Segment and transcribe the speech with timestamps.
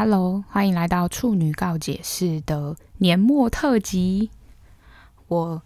[0.00, 4.30] Hello，欢迎来到处女告解室的年末特辑。
[5.26, 5.60] 我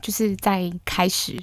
[0.00, 1.42] 就是在开始，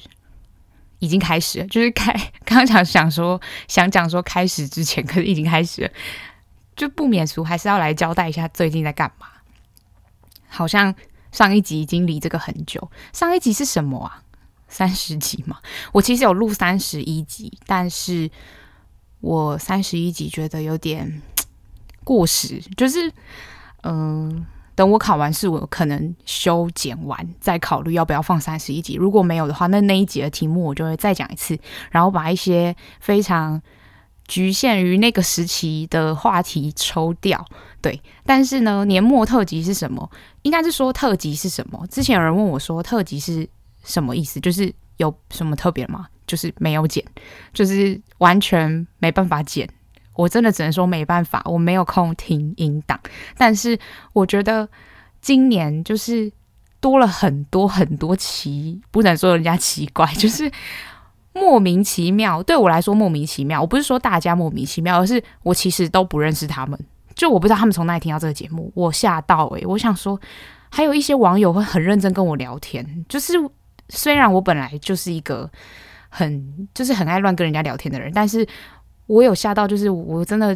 [1.00, 2.14] 已经开始了，就是开
[2.46, 5.92] 刚刚想想说想讲说开始之前，可是已经开始了，
[6.74, 9.28] 就不免俗，还是要来交代一下最近在干嘛。
[10.48, 10.96] 好像
[11.34, 14.24] 上一集已经离这个很久，上一集是什么啊？
[14.70, 15.58] 三十集嘛。
[15.92, 18.32] 我其实有录三十一集，但是
[19.20, 21.22] 我三十一集觉得有点。
[22.04, 23.12] 过时就是，
[23.84, 28.96] 嗯、等我考完试，我可能修剪完再考虑要不要放三十一集。
[28.96, 31.58] 如果没有的话，那那一集的题目我就会再讲一次，
[31.92, 33.62] 然后把一些非常
[34.28, 37.46] 局限于那个时期的话题抽掉。
[37.82, 40.10] 对，但是呢，年末特辑是什么？
[40.44, 41.86] 应该是说特辑是什么？
[41.88, 43.48] 之前有人问我说特辑是
[43.84, 44.40] 什么意思？
[44.40, 46.08] 就是有什么特别吗？
[46.28, 47.04] 就是没有剪，
[47.54, 49.68] 就是完全没办法剪。
[50.22, 53.00] 我真的只能说没办法，我没有空听音档。
[53.36, 53.78] 但是
[54.14, 54.70] 我觉得
[55.20, 56.32] 今年就是
[56.80, 60.52] 多了很多很多奇，不能说人家奇怪， 就是
[61.34, 62.44] 莫名其妙。
[62.44, 63.60] 对我来说莫名其妙。
[63.62, 66.80] 我不是说大家莫名其妙，而是我其实都不认识他们。
[67.16, 70.20] 就我不知道他们从哪里听到这个节目，我吓到诶、我想说，
[70.70, 73.06] 还有一些网友会很认真跟我聊天。
[73.10, 73.34] 就是
[73.90, 75.50] 虽然我本来就是一个
[76.10, 78.48] 很就是很爱乱跟人家聊天的人，但是。
[79.08, 80.56] 我有吓到，就是我真的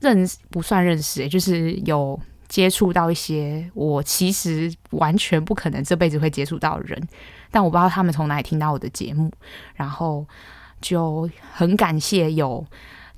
[0.00, 7.08] 认不算认识，欸，就是有接触到一些我其实完全不可能这辈子会接触到的人，
[7.50, 9.32] 但我不知道他们从哪里听到我的节目，
[9.74, 10.26] 然后
[10.80, 12.64] 就很感谢有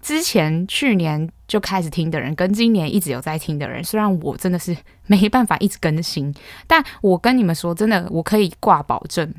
[0.00, 3.82] 之前去年就开始听的人，跟今年一直有在听的人。
[3.82, 6.32] 虽然我真的是 没办法一直更新，
[6.68, 9.34] 但我跟你们说，真的我可以挂保证，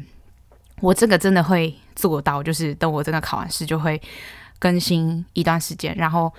[0.82, 4.00] 我这个真的会做到，就是等我真的考完试就会。
[4.60, 6.32] 更新一段时间，然后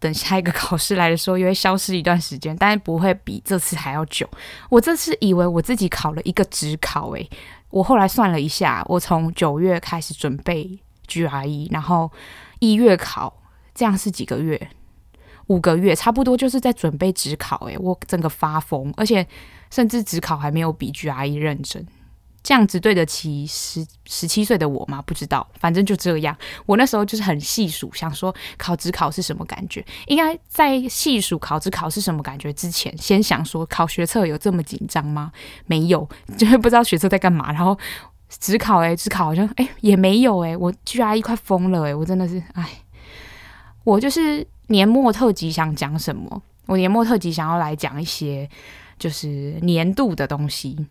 [0.00, 4.28] 等下一个考试来的时候，又会消失一段时间，但是不会比这次还要久。
[4.68, 7.30] 我这次以为我自己考了一个职考，诶，
[7.70, 12.10] 我后来算了一下，我从九月开始准备 GRE，然后
[12.58, 13.42] 一月考，
[13.74, 14.68] 这样是几个月？
[15.48, 19.24] 五个月，差不多就是在准备职考，诶，我整个发疯，而且
[19.70, 21.86] 甚至职考还没有比 GRE 认真。
[22.46, 25.02] 这样子对得起十十七岁的我吗？
[25.02, 26.36] 不知道，反正就这样。
[26.64, 29.84] 我那时候就是很细数，想说考职考是什么感觉。
[30.06, 35.32] 应该在细数考职考是什么感觉之前，先想说考学测有这么紧张吗？
[35.66, 36.08] 没有，
[36.38, 37.50] 就是不知道学测在干嘛。
[37.50, 37.76] 然后
[38.28, 42.64] 指考诶，指考好像诶也没有诶，我居然一快疯了诶，我真的是哎，
[43.82, 46.40] 我就是年末特辑想讲什么？
[46.66, 48.48] 我年末特辑想要来讲一些
[49.00, 50.86] 就是年度的东西。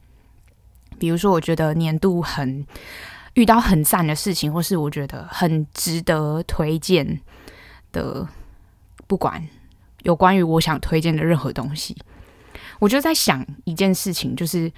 [1.00, 2.66] 比如说，我觉得年度很
[3.34, 7.20] 遇到很赞的事情，或是我觉得很值得推荐
[7.92, 8.28] 的，
[9.08, 9.46] 不管
[10.04, 11.96] 有关于我想推荐的任何东西，
[12.80, 14.72] 我就在想一件事情，就是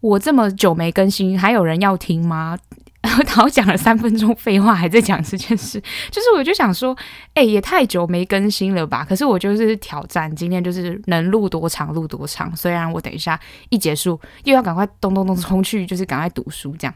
[0.00, 2.58] 我这么久没更新，还有人要听吗？
[3.26, 5.80] 然后讲了三分钟废话，还在讲这件事，
[6.12, 6.94] 就是我就想说，
[7.32, 9.04] 哎、也太久没更新了吧？
[9.08, 12.54] 可是我就是挑战，今天就是能录多长录多长。
[12.54, 13.40] 虽然我等一下
[13.70, 16.94] 一结束又要赶快咚咚咚冲去，就是赶快读书这样。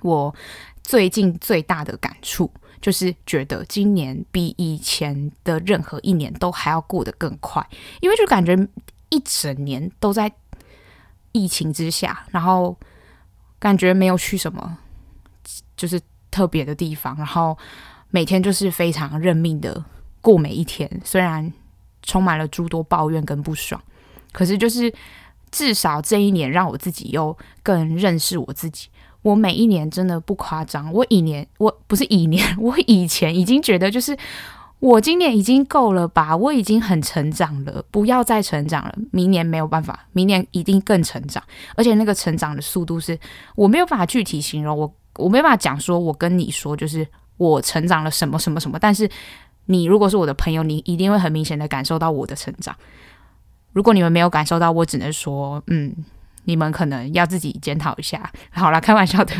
[0.00, 0.34] 我
[0.82, 7.64] 最近最大的感触就是觉得今年比以前的任何一年都还要过得更快，
[8.00, 8.56] 因为就感觉
[9.10, 10.32] 一整年都在
[11.32, 12.78] 疫情之下，然后
[13.58, 14.78] 感觉没有去什么。
[15.76, 16.00] 就是
[16.30, 17.56] 特别的地方，然后
[18.10, 19.84] 每天就是非常认命的
[20.20, 21.52] 过每一天，虽然
[22.02, 23.80] 充满了诸多抱怨跟不爽，
[24.32, 24.92] 可是就是
[25.50, 28.88] 至少这一年让我自己又更认识我自己。
[29.22, 34.16] 我每一年真的不夸张，我一年我不是一年， 我以前已经觉得就是
[34.78, 38.94] 我今年已经够了吧，我已经很成长了，不要再成长了。
[39.10, 41.42] 明年没有办法，明年一定更成长，
[41.74, 43.18] 而且那个成长的速度是
[43.56, 44.94] 我没有办法具体形容我。
[45.16, 47.06] 我没办法讲说，我跟你说，就是
[47.36, 48.78] 我成长了什么什么什么。
[48.78, 49.08] 但是
[49.66, 52.74] 你如果是我的朋友，你一定会很明显的感受到我的成长。
[53.72, 55.94] 如果你们没有感受到，我只能说，嗯，
[56.44, 58.30] 你们可能要自己检讨一下。
[58.50, 59.34] 好啦，开玩笑的。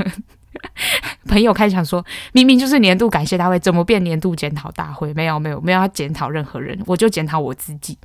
[1.29, 5.13] 朋友开始想说，明明就是年度感谢大会，怎么变年度检讨大会？
[5.15, 7.99] 没有没有没有要检讨任何人，我就检讨我自己。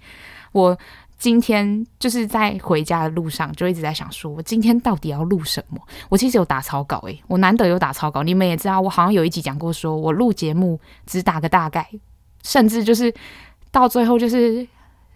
[0.52, 0.78] 我。
[1.22, 5.80] 今天就是在回家的路上，就一直在想说，我今天到底要录什么？
[6.10, 8.24] 我其实有打草稿，诶，我难得有打草稿。
[8.24, 11.88] 你们也知道，我好像有一集讲过，说我录节目只打个大概，
[12.42, 13.14] 甚至就是
[13.70, 14.68] 到最后就是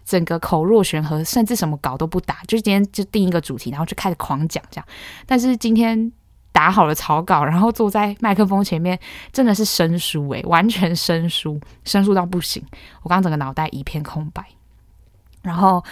[0.04, 4.86] 整个口若悬河，甚至什么稿都不打，就今天就定一个主题，然后就开始狂讲这样。
[5.26, 6.12] 但是今天
[6.52, 8.96] 打好了草稿，然后坐在麦克风前面，
[9.32, 12.64] 真的是生疏诶，完全生疏，生疏到不行。
[13.02, 14.46] 我刚整个脑袋一片空白，
[15.46, 15.82] 然后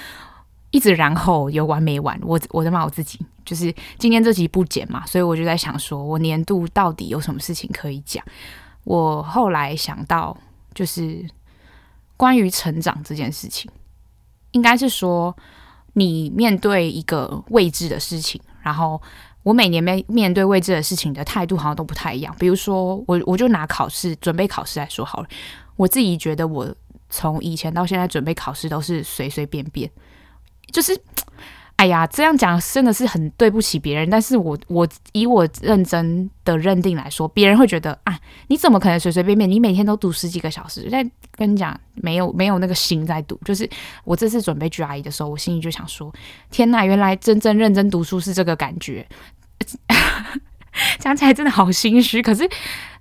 [0.71, 8.25] 一直然后有完没完，我我在骂我自己，就是今天这集不剪嘛，所以我就在想说，我年度到底有什么事情可以讲？
[8.83, 10.37] 我后来想到，
[10.75, 11.25] 就是
[12.17, 13.71] 关于成长这件事情，
[14.51, 15.35] 应该是说。
[15.97, 19.01] 你面对一个未知的事情，然后
[19.45, 22.35] 我每年面面对未知的事情的态度好像都不太一样。
[22.37, 25.29] 比如说，我我就拿考试准备考试来说好了，
[25.77, 26.67] 我自己觉得我
[27.09, 29.91] 从以前到现在准备考试都是随随便便，
[30.73, 30.99] 就是。
[31.77, 34.09] 哎呀，这样讲真的是很对不起别人。
[34.09, 38.17] 但是我我以我认真的认定来说，别人会觉得啊，
[38.47, 39.51] 你怎么可能随随便便？
[39.51, 40.89] 你每天都读十几个小时。
[40.89, 43.37] 但跟你讲，没有没有那个心在读。
[43.45, 43.69] 就是
[44.05, 46.15] 我这次准备 GRE 的时候，我心里就想说：
[46.49, 49.05] 天呐，原来真正认真读书是这个感觉。
[51.01, 52.49] 讲起来真的好心虚，可是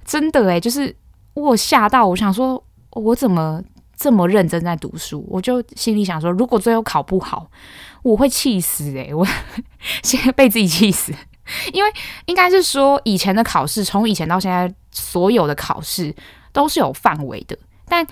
[0.03, 0.94] 真的诶，就是
[1.35, 3.61] 我吓到，我想说，我怎么
[4.03, 5.25] 这么认真在读书？
[5.29, 7.50] 我就心里想说，如果最后考不好。
[8.01, 9.25] 我会气死诶、我
[10.03, 11.13] 先被自己气死，
[11.71, 11.89] 因为
[12.25, 16.13] 应该是说以前的考试，从以前到现在，所有的考试
[16.51, 17.57] 都是有范围的，
[17.88, 18.05] 但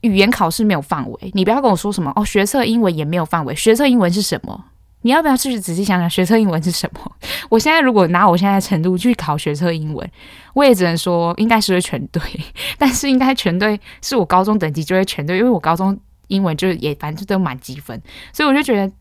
[0.00, 1.30] 语言考试没有范围。
[1.34, 3.54] 你不要跟我说什么哦，学测英文也没有范围。
[3.54, 4.64] 学测英文是什么？
[5.02, 7.12] 你要不要去仔细想想学测英文是什么？
[7.50, 10.10] 我现在如果拿我现在的程度去考学测英文，
[10.54, 12.22] 我也只能说应该是会全对，
[12.78, 18.00] 但是应该全对是我高中等级就会全对，因为我高中英文就也反正就都满级分，
[18.32, 18.92] 所以我就觉得。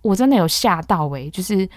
[0.00, 1.68] 我真的有吓到诶、就是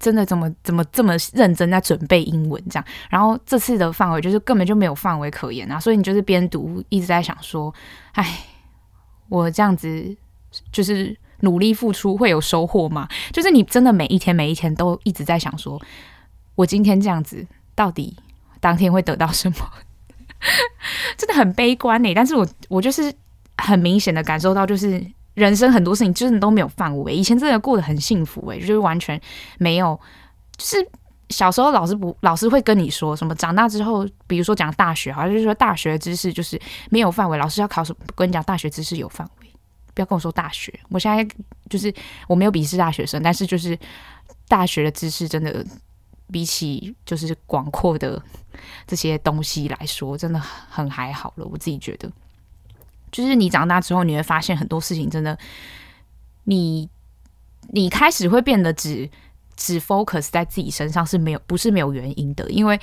[0.00, 7.72] 真的怎么怎么这么认真在准备英文这样，然后这次的范围就是根本就没有范围可言啊，所以你就是边读一直在想说，
[8.14, 8.40] 哎，
[9.28, 10.14] 我这样子
[10.72, 13.06] 就是努力付出会有收获吗？
[13.32, 15.80] 就是你真的每一天每一天都一直在想说，
[16.56, 17.46] 我今天这样子
[17.76, 18.16] 到底
[18.58, 19.56] 当天会得到什么？
[21.16, 23.14] 真的很悲观诶、但是我我就是
[23.58, 25.04] 很明显的感受到就是。
[25.34, 29.18] 人生很多事情真的都没有范围，以前真的过得很幸福诶，就是完全
[29.56, 29.98] 没有，
[30.58, 30.86] 就是
[31.30, 36.60] 小时候老师不老师会跟你说什么，长大之后，比如说讲大学，好像就是说大学知识就是
[36.90, 39.41] 没有范围，老师要考什么，跟你讲大学知识有范围，
[39.94, 41.36] 不要跟我说大学，我现在
[41.68, 41.92] 就是
[42.28, 43.78] 我没有鄙视大学生，但是就是
[44.48, 45.64] 大学的知识真的
[46.30, 48.22] 比起就是广阔的
[48.86, 52.10] 这些东西来说，真的很还好了，我自己觉得。
[53.10, 55.38] 就是你长大之后，你会发现很多事情真的，
[56.44, 56.88] 你
[57.68, 59.10] 你开始会变得只
[59.54, 62.80] 只 focus 在自己身上是没有不是没有原因的，因为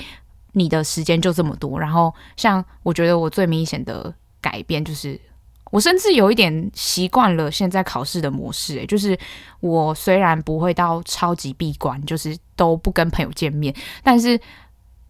[0.51, 1.79] 你的时间就这么多。
[1.79, 5.19] 然后，像我觉得我最明显的改变就是，
[5.69, 8.77] 我甚至有一点习惯了现在考试的模式。
[8.79, 9.17] 诶，就是
[9.59, 13.73] 我虽然不会到超级闭关，就是都不跟朋友见面，
[14.03, 14.39] 但是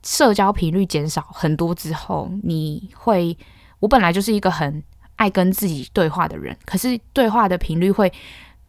[0.03, 3.37] 社交频率减少很多之后，你会，
[3.79, 4.83] 我本来就是一个很。
[5.19, 8.09] 爱跟自己对话的人，可是对话的频率会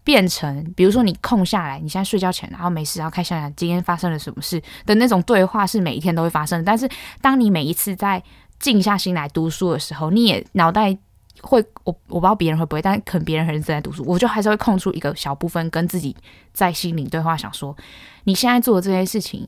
[0.02, 6.64] 变成，比如说你空下来，你现在睡觉前，然后没事，然后开下来，今天发生了什么事的那种对话，是每一天都会发生的。
[6.64, 6.90] 但是
[7.20, 8.20] 当你每一次在
[8.58, 10.98] 静下心来读书的时候，你也脑袋
[11.42, 16.14] 会，我我不知道别人会不会，但可能别人还是正在读书，我就还是会空出一个小部分跟自己
[16.52, 17.76] 在心里对话，想说
[18.24, 19.46] 你现在做的这些事情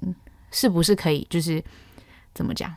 [0.51, 1.63] 是不是可以，就是
[2.35, 2.75] 怎么讲？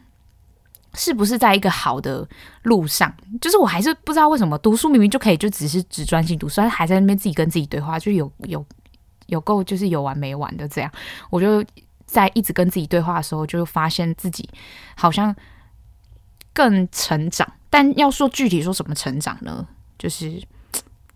[0.97, 2.25] 是不是在一个好的
[2.63, 3.13] 路上？
[3.41, 8.65] 就是我还是不知道为什么读书明明就可以，就只是只专心读书，但还在那边自己跟自己对话，就有有
[9.27, 10.89] 有够就是有完没完的这样。
[11.29, 11.61] 我就
[12.05, 14.49] 在一直跟自己对话的时候，就发现自己
[14.95, 15.35] 好像
[16.53, 17.45] 更成长。
[17.75, 19.67] 但要说具体说什么成长呢？
[19.99, 20.41] 就是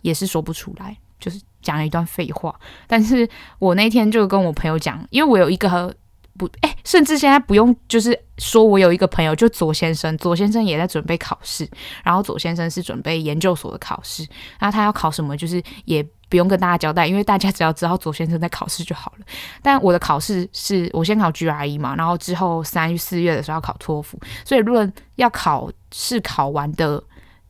[0.02, 2.54] 也是说不出来，就是讲了一段废话。
[2.86, 3.26] 但是
[3.60, 5.96] 我那天就跟我朋友讲，因为我有一个。
[6.40, 11.70] 不，哎，甚至现在不用，就是说我有一个朋友，就左先生，左先生也在准备考试，
[12.02, 14.26] 然后左先生是准备研究所的考试，
[14.58, 19.26] 然后他要考什么，就是也不用跟大家交代，因为大家只要知道左先生在考试就好了。
[19.62, 27.04] 但我的考试是我先考 GRE 嘛，然后之后三四月的时候要考托福，所以论要考试考完的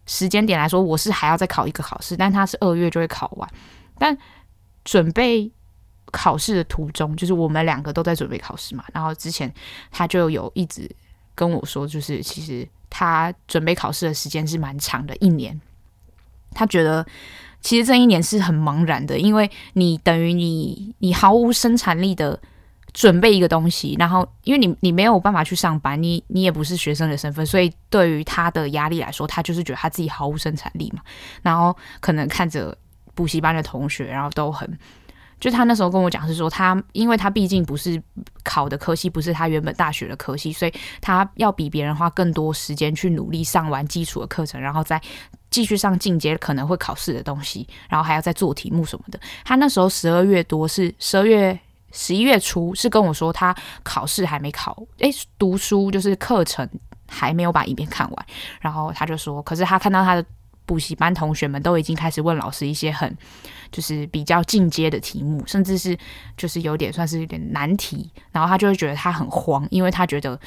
[0.08, 3.48] 时间点来说，我是还要再考一个考试，但他是二月就会考完，
[4.00, 4.17] 但
[4.84, 5.51] 准备。
[6.11, 8.83] 考试的途中，就是我们两个都在准备考试嘛。
[8.93, 9.53] 然后之前
[9.91, 10.89] 他就有一直
[11.35, 15.59] 跟我说，就是其实他准备考试的时间是蛮长的，一年。
[16.51, 17.05] 他觉得
[17.61, 22.39] 其实这一年是很茫然的，因为你等于你你毫无生产力的
[22.91, 31.03] 准备一个东西，然后因为你你没有办法去上班，你你也不是学生的身份，所以对于他的压力来说，他就是觉得他自己毫无生产力嘛。
[31.43, 32.75] 然后可能看着
[33.13, 34.67] 补习班的同学，然后都很。
[35.39, 38.01] 就他那时候跟我讲是说，他因为他毕竟不是
[38.43, 45.01] 考的科系，不是他原本大学的科系，所以他要比别人花更多时间去努力上完基础的课程，然后再
[45.50, 49.19] 继续上进阶可能会考试的东西，然后还要再做题目什么的。
[49.46, 51.58] 他那时候十二月多是十二月
[51.91, 56.67] 十一月初是跟我说他考试还没考，诶，读书就是课程
[57.08, 58.25] 还没有把影片看完，
[58.60, 60.25] 然后他就说，可是他看到他的。
[60.69, 63.17] 补习班同学们都已经开始问老师一些很
[63.71, 65.97] 就是比较进阶的题目，甚至是
[66.38, 70.39] 就是有点算是有点难题，然后他就会觉得他很慌，因为他觉得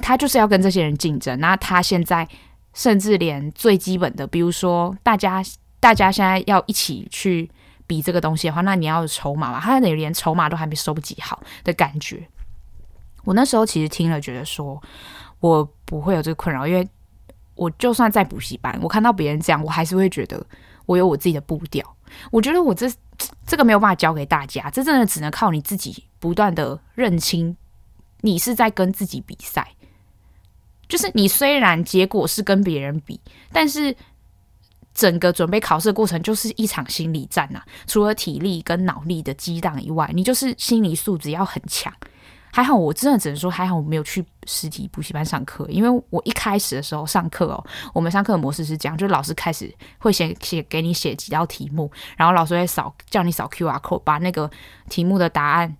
[0.00, 1.38] 他就是要跟这些人竞争。
[1.40, 2.26] 那他现在
[2.72, 5.42] 甚至连最基本的，比如说大家
[5.78, 7.50] 大家现在要一起去
[7.86, 9.60] 比这个东西的话，那你要有筹码嘛？
[9.60, 12.26] 他那连筹码都还没收集好的感觉。
[13.24, 14.82] 我那时候其实听了，觉得说
[15.40, 16.88] 我不会有这个困扰，因为。
[17.56, 20.46] 我就算在补习班，我看到别人这样，我还是会觉得
[20.86, 21.96] 我有我自己的步调。
[22.30, 22.88] 我觉得我这
[23.44, 27.56] 这个没有办法教给大家，这真的只能靠你自己不断的认清，
[28.20, 29.72] 你是在跟自己比赛。
[30.88, 33.20] 就是你虽然结果是跟别人比，
[33.50, 33.96] 但是
[34.94, 37.60] 整个准备考试的过程就是一场心理战呐。
[37.86, 41.92] 除了体力跟脑力的激荡以外，你就是心理素质要很强。
[42.56, 54.50] 还好，我真的只能说还好，我没有去实体补习班上课，因为我一开始的时候上课哦，我们上课的模式是这样，就老师开始会先写给你写几道题目，然后老师会扫叫你扫 QR code，把那个
[54.88, 55.76] 题目的答案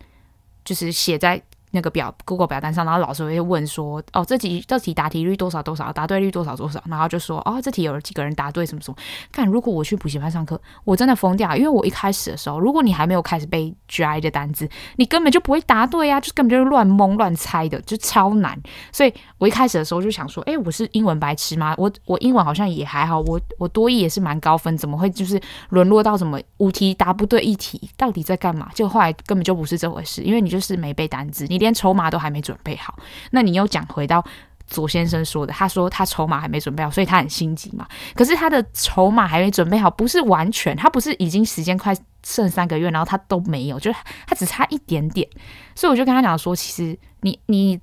[0.66, 1.42] 就是写在。
[1.76, 8.96] 那个表 Google 表单上，然后老师会问说：“哦，这题这题答题率多少多少，答对率多少多少？”然后就说：“哦，这题有几个人答对什么什么？”
[9.30, 14.66] 看，如果我去补习班上课，我真的疯掉，因为我一开始的时候，如果你还没有开始背 GI 的单字，
[14.96, 18.58] 你根本就不会答对呀、啊，就根本就是乱蒙乱猜的，就超难。
[18.90, 21.74] 所以我一开始的时候就想说：“诶，我是英文白痴吗？
[21.76, 27.90] 我我英文好像也还好，我我多益也是蛮高分，怎么会就是沦落到什么五题答不对一题？
[27.98, 31.56] 到底在干嘛？”就后来根本就不是这回事，因为你就是没背单字，你。
[31.65, 32.96] 连连筹码都还没准备好，
[33.32, 34.24] 那你又讲回到
[34.66, 37.86] 左先生说的，他说他筹码还没准备好，所以他很心急嘛。
[38.14, 41.94] 可是他的筹码还没准备好，不是完全，他不是已经时间快
[42.24, 45.28] 剩三个月，然后他都没有，就是他只差一点点。
[45.74, 47.80] 所以我就跟他讲说，其实你你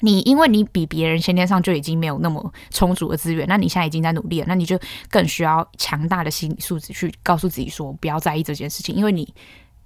[0.00, 4.78] 你，因为你比别人先天上就已经没有那么充足的资源，那你现在已经在努力了，那你就
[5.10, 9.34] 更需要强大的心理素质去告诉自己说，不要在意这件事情，因为你。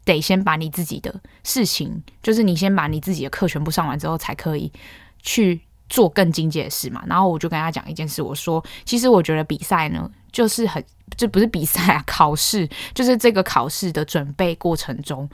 [0.07, 4.73] 得先把你自己的事情，就是你先把你自己的课全部上完之后，才可以
[5.21, 5.61] 去
[5.91, 7.05] 做更进的事嘛。
[7.07, 10.83] 然后我就跟他讲一件事，我说，其实我觉得比赛呢，就是很，
[11.17, 15.29] 这不是比赛啊，考试，就是这个考试的准备过程中，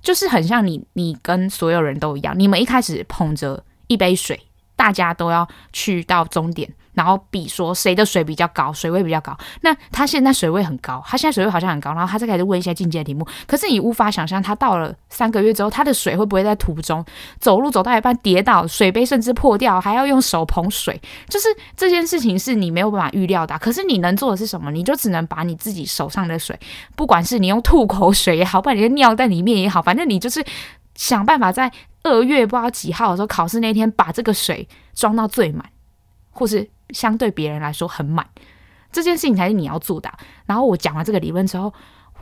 [0.00, 4.40] 就是很像你，你跟所有人都一样，你们一开始捧着一杯水，
[4.76, 6.72] 大家都要去到终点。
[6.94, 9.36] 然后比说谁的水比较高，水位比较高。
[9.62, 13.26] 那他现在水位很高，他现在水位好像很高，然后他再开始问一些进阶题目。
[13.46, 17.04] 可是你无法想象，他到了三个月之后，他的水会不会在途中
[17.38, 21.00] 走路走到一半跌倒，水杯甚至破掉，还要用手捧水？
[21.28, 23.58] 就是这件事情是你没有办法预料的。
[23.58, 24.70] 可是你能做的是什么？
[24.70, 26.58] 你就只能把你自己手上的水，
[26.94, 30.44] 不管是你用吐口水也好，不然你的尿在里面也好，反正你就是
[30.94, 31.72] 想办法在
[32.02, 35.64] 二月不知道几号的时候考试那天把这个水装到最满，
[36.30, 36.68] 或是。
[36.92, 38.26] 相对别人来说很满，
[38.90, 40.12] 这件事情才是你要做的。
[40.46, 41.72] 然后我讲完这个理论之后，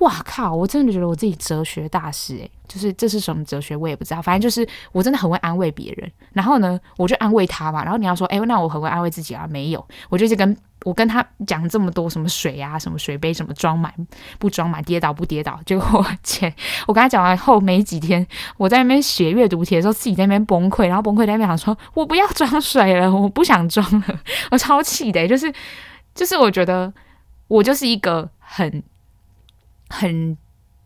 [0.01, 0.55] 哇靠！
[0.55, 6.11] 我真的觉得我自己哲学大师诶，就是这是什么哲学我也不知道，反正就是我真的很会安慰别人。
[6.33, 7.85] 然后呢，我就安慰他嘛。
[7.85, 9.47] 然后你要说，诶，那我很会安慰自己啊？
[9.47, 13.93] 没有，我就是跟我跟他讲这么多什么水啊，什么水杯，什么装满
[14.39, 15.61] 不装满，跌倒不跌倒。
[15.67, 16.51] 结果我前
[16.87, 18.27] 我跟他讲完后没几天，
[18.57, 25.53] 我在那边写阅读题的时候，自己在那边崩溃，然后崩溃在那边想说，我不要装水了，我不想装了，我超气的，就是
[26.15, 26.91] 就是我觉得
[27.49, 28.83] 我就是一个很。
[29.91, 30.37] 很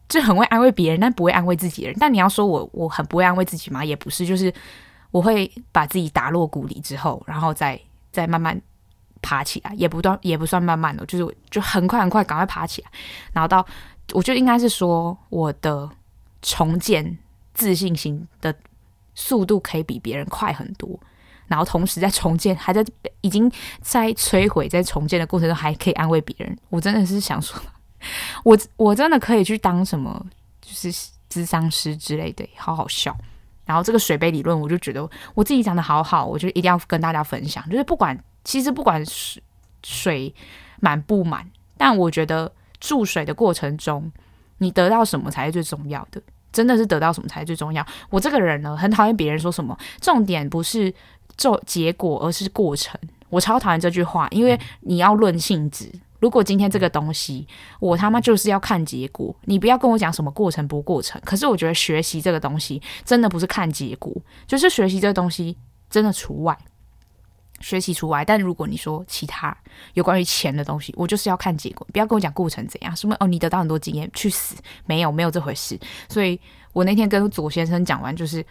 [0.08, 1.96] 就很会安慰别人，但不会安慰自己的人。
[2.00, 3.84] 但你要说我我很不会安慰自己吗？
[3.84, 4.52] 也不是，就是
[5.10, 7.80] 我会把自己打落谷底之后，然后再
[8.10, 8.60] 再慢慢
[9.22, 12.90] 爬起来，也不断也不算慢慢的，就是就很快很快赶快爬起来，
[13.32, 13.64] 然后到
[14.12, 15.88] 我觉得应该是说我的
[16.42, 17.16] 重建
[17.54, 18.54] 自信心的
[19.14, 21.00] 速度可以比别人快很多，
[21.46, 22.84] 然后同时在重建还在
[23.22, 27.58] 已经在摧毁在重建的过程中还可以安慰别人，我真的是想说。
[28.44, 30.24] 我我真的可以去当什么，
[30.60, 33.16] 就是智商师之类的，好好笑。
[33.64, 37.64] 然后这个水杯理论，我就觉得我自己讲的好好，我就一定要跟大家分享。
[37.70, 39.42] 就是不管其实不管水
[39.82, 40.34] 水
[40.80, 44.12] 满不满，但我觉得注水的过程中，
[44.58, 46.20] 你得到什么才是最重要的。
[46.52, 47.84] 真的是得到什么才是最重要。
[48.10, 50.92] 我这个人呢，很讨厌别人说什么，重点不是
[51.36, 53.00] 做结果，而是过程。
[53.28, 55.90] 我超讨厌这句话，因为你要论性质。
[56.24, 57.46] 如果今天这个东西，
[57.80, 61.20] 我他妈就是要看结果，你不要跟我讲什么过程不过程。
[61.22, 64.10] 可是我觉得学习这个东西真的不是看结果，
[64.46, 65.54] 就是学习这个东西
[65.90, 66.56] 真的除外，
[67.60, 68.24] 学习除外。
[68.24, 69.54] 但如果你说其他
[69.92, 75.78] 有关于钱的东西，我就是要看结果，不要跟我讲过程怎样，什么哦，你得到很多经验，去死，没有没有这回事。
[76.08, 76.40] 所以
[76.72, 78.42] 我那天跟左先生讲完就是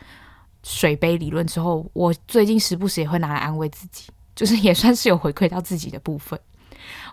[0.62, 4.12] 水杯理论之后，我最近时不时也会拿来安慰自己。
[4.36, 6.40] 就是也算是有回馈到自己的部分。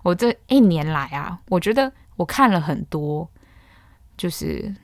[0.03, 3.29] 我这一年来啊，我觉得我看了很多，
[4.17, 4.75] 就是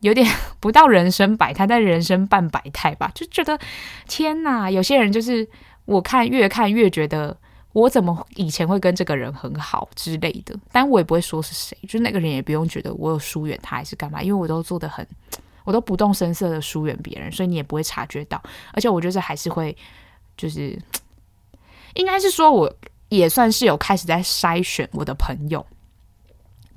[0.00, 0.26] 有点
[0.60, 3.10] 不到人生百态，但人生半百态吧。
[3.14, 3.58] 就觉得
[4.06, 5.48] 天哪，有些人就是
[5.84, 7.36] 我看越看越觉得，
[7.72, 10.54] 我怎么以前会跟这个人很好之类的。
[10.70, 15.06] 但我也不会说是谁，就那个人也不用觉得我有疏远他还是干嘛，因为我都做得很，
[15.64, 18.42] 我都不动声色的疏远别人，所以你也不会察觉到。
[18.72, 19.76] 而且我觉得还是会
[20.36, 20.78] 就是。
[21.96, 22.70] 应该是说，我
[23.08, 25.64] 也算是有开始在筛选我的朋友。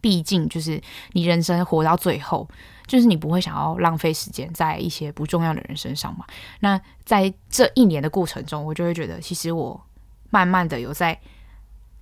[0.01, 0.81] 毕竟，就是
[1.11, 2.47] 你人生活到最后，
[2.87, 6.25] 就是你不会想要浪费时间在一些不重要的人身上嘛。
[6.61, 9.79] 那在这一年的过程中，我就会觉得，其实我
[10.29, 11.19] 慢慢的有在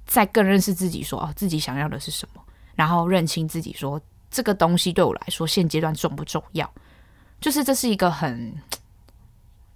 [0.05, 2.43] 在更认识自己说，哦，自己想要的是什么，
[2.75, 6.71] 然后认清自己，说这个东西对我来说现阶段重不重要？
[7.41, 8.53] 就是这是一个很，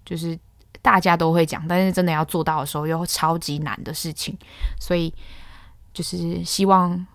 [0.05, 0.37] 就是。
[0.81, 4.37] 大家都会讲，但是真的要做到的时候又超级难的事情，
[4.79, 5.13] 所以
[5.93, 7.05] 就是希望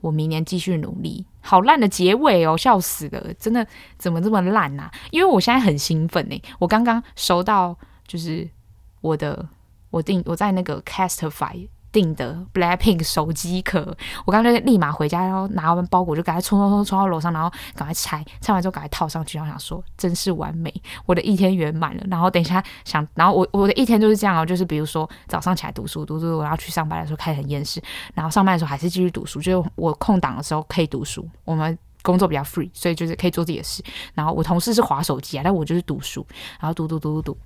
[0.00, 1.24] 我明年继续努力。
[1.40, 3.34] 好烂的结尾哦，笑死了！
[3.34, 3.66] 真的
[3.98, 4.90] 怎么这么烂啊？
[5.10, 8.48] 因为我现在很兴奋呢，我刚刚收到就是
[9.02, 9.46] 我的
[9.90, 11.68] 我定我在那个 Castify。
[11.94, 19.38] 订的 Blackpink 手机壳，我刚刚立马回家，然后拿完包裹就赶快冲冲冲冲到楼上，然后赶快拆，拆完之后赶快套上去。
[19.38, 20.74] 然后想说，真是完美，
[21.06, 22.02] 我的一天圆满了。
[22.10, 27.80] 然后等一下想，然后我我的一天就是这样哦，就是比如说早上起来读书，读书，然后去上班的时候开始很厌世，
[28.12, 31.24] 然后上班的时候还是继续读书，就是我空档的时候可以读书。
[31.44, 33.84] 我们工作比较 free，所以就是可以做自己的事。
[34.14, 36.26] 然后我同事是滑手机啊，但我就是读书，
[36.58, 37.38] 然后读读读读读。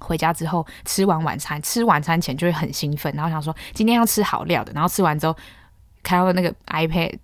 [0.00, 5.36] 回家之后吃完晚餐，吃晚餐前就会很兴奋，然后想说今天要吃好料的，然后吃完之后
[6.02, 7.18] 开到那个 iPad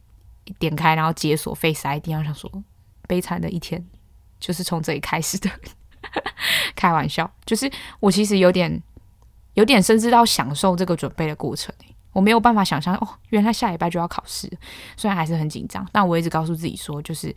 [0.59, 2.51] 点开，然后解锁 Face ID，然后想说
[3.09, 3.85] 悲惨的一天
[4.39, 5.51] 就是从这里开始的。
[6.77, 8.81] 开玩笑，就是我其实有点
[9.55, 11.75] 有点甚至到享受这个准备的过程，
[12.13, 14.49] 我没有办法想象哦，原来下礼拜就要考试，
[14.97, 17.35] 虽然还是很紧张，但我一直告诉自己说，就是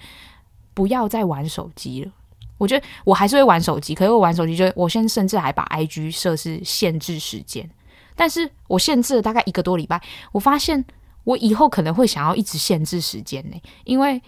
[0.76, 2.12] 不要再玩手机了。
[2.60, 7.68] 我觉得我还是会玩手机，可是我玩手机就我现在甚至还把 IG 设置限制时间，
[8.16, 10.00] 但是我限制了大概一个多礼拜，
[10.34, 10.84] 我发现
[11.24, 14.22] 我以后可能会想要一直限制时间呢，因为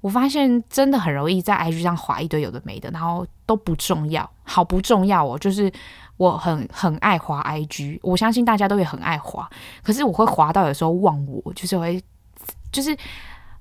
[0.00, 5.70] 我发现真的很容易在 IG 上滑一堆有的没的，然后都不重要，好不重要哦，就是
[6.16, 9.46] 我很很爱滑 IG，我相信大家都会很爱滑，
[9.82, 12.02] 可是我会滑到有时候忘我，就是会
[12.72, 12.96] 就是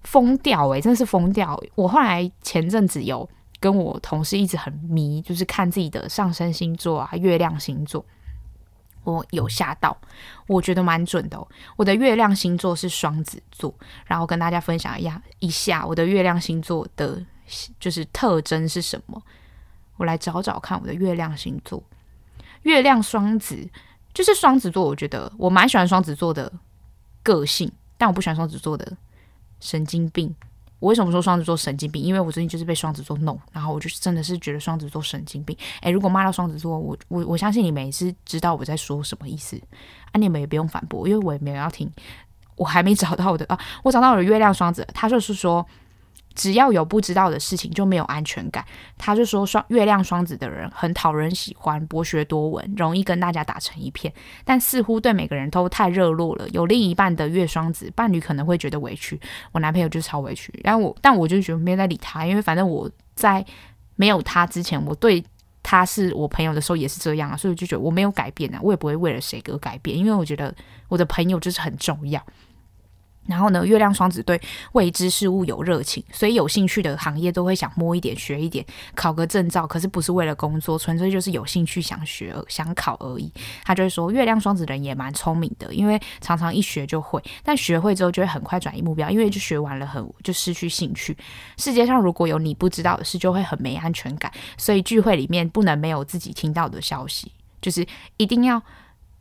[0.03, 1.61] 疯掉诶，真的是疯掉。
[1.75, 3.29] 我后来前阵子有。
[3.59, 8.05] 跟我同事一直很迷，就是看自己的上升星座啊、月亮星座。
[9.05, 9.97] 我有吓到，
[10.45, 11.47] 我觉得蛮准的哦。
[11.77, 13.73] 我的月亮星座是双子座，
[14.05, 17.25] 然后跟大家分享一下一下我的月亮星座的，
[17.79, 19.19] 就是特征是什么。
[19.97, 21.81] 我来找找看我的月亮星座，
[22.63, 23.67] 月亮双子
[24.13, 24.85] 就是双子座。
[24.85, 26.51] 我觉得我蛮喜欢双子座的
[27.23, 28.95] 个性，但我不喜欢双子座的
[29.59, 30.35] 神经病。
[30.79, 32.01] 我为什么说双子座神经病？
[32.01, 35.55] 因为我最近就是被双子座弄，然后我就真的是觉得双子座神经病。
[35.81, 39.61] 诶，如果骂到双子座，我我我相信你们也是知道我在说什么意思
[40.11, 41.91] 啊，你们也不用反驳，因为我也没有要听。
[42.55, 45.65] 我还没找到我的啊，我找到我的月亮双子，他就是说。
[46.39, 48.63] 只要有不知道的事情，就没有安全感。
[48.97, 54.13] 他就说双月亮双子的人很讨人喜欢，博学多闻，容易跟大家打成一片，
[54.45, 56.47] 但似乎对每个人都太热络了。
[56.51, 59.19] 有另一半的月双子伴侣可能会觉得委屈。
[59.51, 63.45] 我男朋友就超委屈，然后我但我就觉得没有在理他，因为反正我在
[63.97, 65.21] 没有他之前，我对
[65.61, 70.55] 他是我朋友的时候也是这样啊，所以我就觉得我没有改变啊，我也不会为了谁而改变，因为我觉得
[70.87, 72.25] 我的朋友就是很重要。
[73.29, 78.65] 然后呢，月亮双子对未知事物有热情，所以有兴趣的行业都会想摸一点、学一点、
[78.95, 79.67] 考个证照。
[79.67, 83.31] 可是不是为了工作，纯粹就是有兴趣想学、想考而已。
[83.63, 91.15] 他就会说，月亮双子人也蛮聪明的，因为常常一学就会，但学会之后就会很快转移目标，因为就学完了很就失去兴趣。
[91.57, 94.31] 世界上如果有你不知道的事，就会很没安全感。
[94.57, 97.85] 所以聚会里面不能没有自己听到的消息，就是
[98.17, 98.61] 一定要。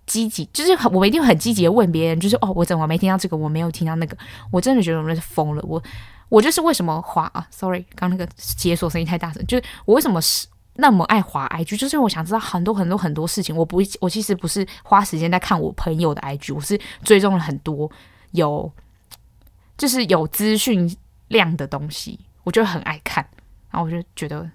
[0.08, 3.36] 积极就是我们一定很积极的问别人，就是哦，我怎么没听到这个？
[3.36, 4.16] 我没有听到那个，
[4.50, 5.62] 我真的觉得我们是疯了。
[5.62, 5.80] 我
[6.28, 11.78] 我就是为什么滑啊？Sorry，刚那个解锁声音太大声，就是我为什么是那么爱滑 IG？
[11.78, 13.54] 就是我想知道很多很多很多事情。
[13.54, 17.90] 我不，我其实不是花时间在看我朋友的 IG，我是追踪了很多
[18.32, 18.72] 有
[19.76, 20.96] 就是有资讯
[21.28, 23.24] 量的东西，我就很爱看。
[23.70, 24.50] 然后我就觉得，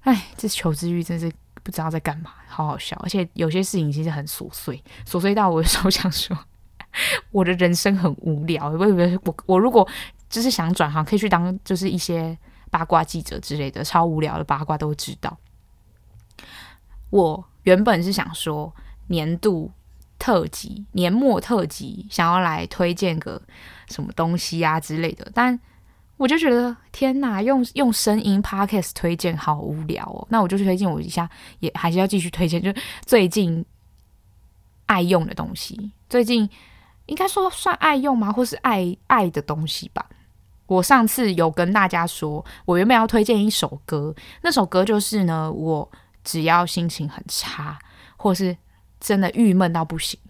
[0.00, 2.98] 哎，这求知欲真是不知道在干嘛，好好笑。
[3.02, 6.36] 而且有些事情其实很琐碎，琐碎到我有时候想说，
[7.30, 8.68] 我的人生很无聊。
[8.70, 9.86] 我以为我我如果
[10.28, 12.36] 就是想转行，可以去当就是一些
[12.70, 15.38] 八卦记者之类的，超无聊的八卦都知道。
[17.10, 18.74] 我原本是想说
[19.08, 19.70] 年度
[20.18, 23.40] 特辑、年末特辑，想要来推荐个
[23.88, 25.58] 什么东西啊之类的，但。
[26.18, 30.24] 我就觉得天哪，用用声音 podcast 推荐好无聊哦。
[30.30, 32.72] 那我就去推荐我一下，也还是要继续推荐，就
[33.04, 33.64] 最近
[34.86, 35.90] 爱用的东西。
[36.08, 36.48] 最近
[37.06, 38.30] 应该说算爱用吗？
[38.30, 40.06] 或是爱爱的东西吧。
[40.66, 45.90] 我上次有跟大家说，我原本要推荐一首歌，那首歌就是呢，我
[46.22, 47.76] 只要心情很差，
[48.16, 48.56] 或是
[49.00, 50.20] 真的郁闷到不行，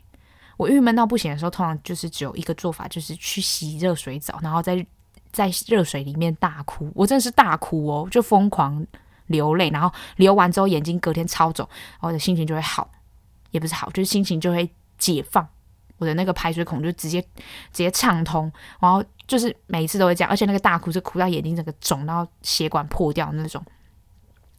[0.57, 4.87] 我郁闷到不行的时候，通常就是只有一个做法，就是去洗热水澡，然后再。
[5.33, 8.87] 在热水里面大哭，我真的是大哭哦，就疯狂
[9.29, 11.67] 流泪，然后流完之后眼睛隔天超肿，
[12.01, 12.91] 我的心情就会好，
[13.51, 15.49] 也不是好，就是心情就会解放，
[15.97, 17.29] 我的那个排水孔就直接直
[17.73, 23.65] 接畅通，然后就是每一次都会这样，而且那个大哭是哭到眼睛整个肿，然后血管破掉那种，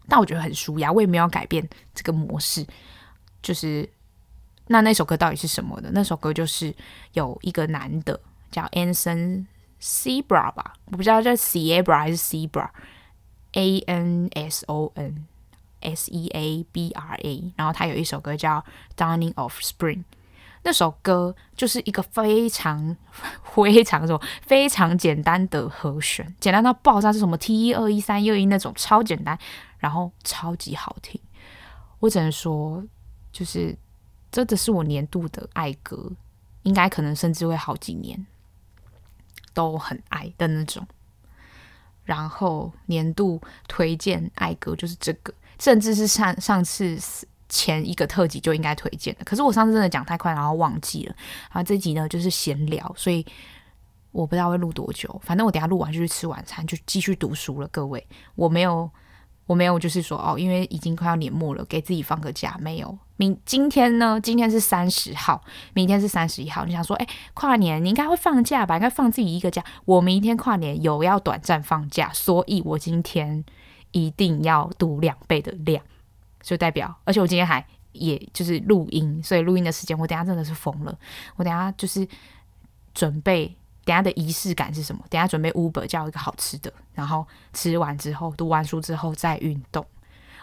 [0.07, 2.65] 但我觉得很舒压，我也没有改变这个模式，
[3.43, 3.88] 就是
[4.67, 5.91] 那那首歌到底是什么的？
[5.91, 6.73] 那首歌就是
[7.12, 9.45] 有一个男的叫 Anson。
[9.84, 15.26] Seabra 吧，我不知道叫 Seabra 还是 Sebra，A N S O N
[15.82, 18.63] S E A B R A，然后他有一首歌叫
[18.96, 19.98] 《Dawning of Spring》，
[20.63, 22.96] 那首歌就是一个非常
[23.54, 29.38] 非常什么非常简单的和弦，简单到爆炸，是什么 T 一二一三二一那种超简单，
[29.80, 31.19] 然后超级好听。
[32.00, 32.82] 我只能说，
[33.34, 33.78] 就是
[34.32, 36.10] 真的是我年度的爱歌，
[36.62, 38.26] 应该可能甚至会好几年。
[39.53, 40.85] 都很爱的那种，
[42.03, 46.97] 然后年度推荐爱歌就是这个，甚至是上上次
[47.47, 51.15] 前一个特辑就应该推荐的，可是我上次真的讲太快，然后忘记了。
[51.51, 53.25] 然后这集呢就是闲聊，所以
[54.11, 57.67] 我不知道会录多久，反正我等下录完就去吃晚餐，就继续读书了。
[57.69, 58.89] 各位，我没有。
[59.45, 62.57] 我没有，就是说哦，因为已经快要年末了，给自己放个假。
[62.61, 64.19] 没有，明今天呢？
[64.19, 66.65] 今天是三十号，明天是三十一号。
[66.65, 68.76] 你想说，哎，跨年你应该会放假吧？
[68.76, 69.63] 应该放自己一个假。
[69.86, 73.43] 我明天跨年有要短暂放假，所以我今天
[73.91, 75.84] 一定要读两倍的量，
[76.41, 80.97] 就代表，而且我今天还也就是录音，所以录音的时间我等下真的是疯了。
[81.36, 82.08] 我等下就是
[82.93, 83.56] 准备。
[83.86, 85.04] 等下的仪式感是什么？
[85.10, 89.86] 等下准备 Uber 叫一个好吃的，然后吃完之后读完书之后再运动。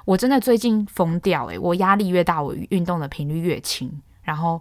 [0.05, 3.91] 我真的最近疯掉诶、我压力越大，我运动的频率越轻。
[4.23, 4.61] 然后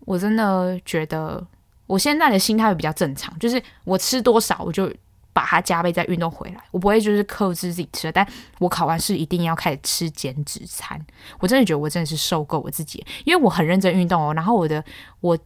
[0.00, 1.44] 我真的觉得
[1.86, 4.92] 我现在的心态会比较正常，就是我吃多少我就
[5.32, 8.10] 把它加倍再运动回来，我不会就是克制自己吃。
[8.12, 8.26] 但
[8.58, 11.00] 我考完试一定要开始吃减脂餐。
[11.40, 14.32] 我真的觉得我真的是受够我自己，因为我很认真运动哦。
[14.34, 14.84] 然后我的
[15.20, 15.38] 我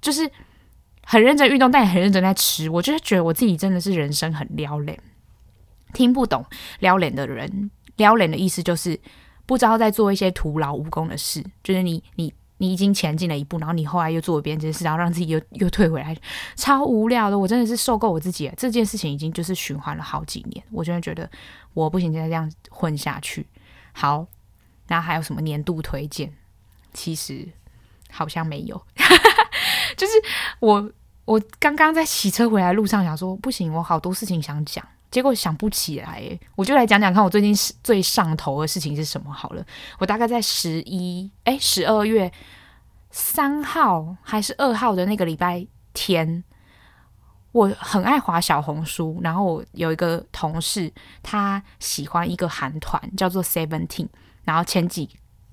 [0.00, 0.30] 就是。
[1.04, 2.70] 很认真运动，但也很认真在吃。
[2.70, 4.96] 我就是觉得我自己真的是人生很撩脸，
[5.92, 6.46] 听不懂
[6.78, 7.72] 撩脸的人。
[8.02, 8.98] 撩脸的意思就是
[9.46, 16.16] 不知道在做一些徒劳无功的事，就是你你你已经前进了一步，然后你后来又做了别件事，然后让自己又 又退回来，
[16.56, 17.38] 超无聊的。
[17.38, 20.64] 我真的是受够我自己了，这件事情已经就是循环了好几年。
[20.70, 21.28] 我真的觉得
[21.74, 23.46] 我不行，再这样混下去。
[23.92, 24.26] 好，
[24.88, 26.32] 那还有什么年度推荐？
[26.92, 27.48] 其实
[28.10, 28.80] 好像没有。
[29.96, 30.12] 就是
[30.60, 30.90] 我，
[31.24, 39.64] 我刚刚在骑车回来路上想说，不行，我好多事情想讲，结果想不起来，我就来讲讲看，我最近最上头的事情是什么好了。
[39.98, 42.32] 我大概在十一，哎，十二月
[43.10, 46.42] 三号还是二号的那个礼拜天，
[47.52, 50.90] 我很爱滑小红书，然后我有一个同事，
[51.22, 54.08] 他喜欢一个韩团叫做 Seventeen，
[54.44, 55.08] 然后前几。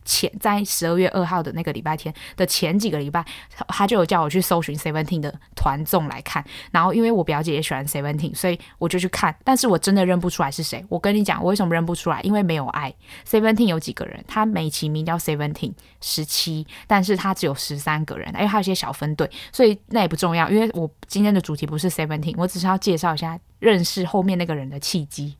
[0.05, 3.23] 前在十二月二号的那个礼拜天的前几个礼拜，
[3.67, 6.43] 他就有叫我去搜寻 Seventeen 的团综来看。
[6.71, 9.35] 然后因为我表姐也喜欢 Seventeen，所以我就去看。
[9.43, 10.83] 但是我真的认不出来是谁。
[10.89, 12.21] 我跟你讲，我为什么认不出来？
[12.21, 12.93] 因为没有爱。
[13.27, 14.23] Seventeen 有几个人？
[14.27, 20.49] 他美其名叫 Seventeen 十七，但是他只有十三个人，因为他有些小分队，所以那也不重要。
[20.49, 25.35] 因为我今天的主题不是 Seventeen，我只是要介绍一下认识后面那个人的契机。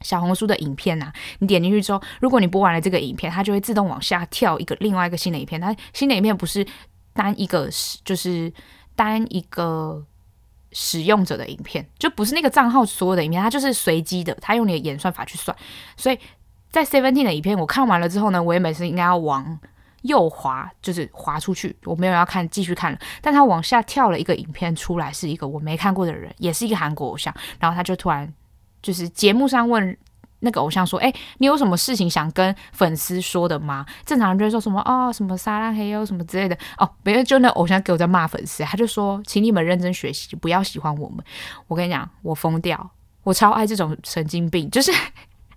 [0.00, 5.60] 小红书的影片呐、你点进去之后，如果你播完了这个影片，它就会自动往下跳一个另外一个新的影片。
[5.60, 6.66] 它新的影片不是
[7.12, 7.68] 单一个，
[8.04, 8.52] 就是
[8.94, 10.04] 单一个
[10.72, 15.56] 使用者的影片，就不是那个账号所有的影片，它就是随机的，它用你的演算法去算。
[15.96, 16.18] 所以
[16.70, 19.58] 在 Seventeen 的影片我看完了之后呢，我也每次应该要往
[20.02, 22.98] 右滑，就是滑出去，我没有要看，继续看了。
[23.22, 27.34] 但它往下跳了一个影片出来，是一个我没看过的人，也是一个韩国偶像。
[27.58, 28.32] 然后他就突然
[28.82, 29.96] 就是节目上问
[30.40, 41.24] 那个偶像说：“哎，你有什么事情想跟粉丝说的吗？”正常人就会说什么哦，什么撒浪嘿哟什么之类的哦，没有，就那偶像给我在骂粉丝，他就说：“请你们认真学习，不要喜欢我们。”
[41.68, 42.90] 我跟你讲，我疯掉，
[43.22, 44.92] 我超爱这种神经病，就是。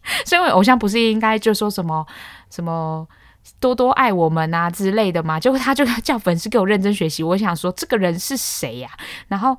[0.25, 2.07] 身为偶像，不是应该就说什么
[2.49, 3.05] 什么
[3.59, 5.37] 多多爱我们啊之类的吗？
[5.37, 7.21] 结果他就叫粉丝给我认真学习。
[7.21, 8.89] 我想说，这个人是谁呀？
[9.27, 9.55] 然后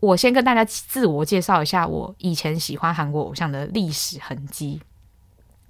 [0.00, 4.80] 我先跟大家自我介绍一下，我以前喜欢韩国偶像的历史痕迹。